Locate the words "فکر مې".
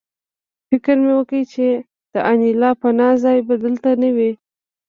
0.69-1.13